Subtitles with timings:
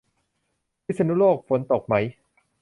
[0.85, 1.95] พิษณุโลกฝนตกไหม